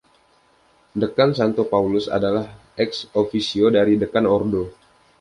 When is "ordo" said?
4.35-4.63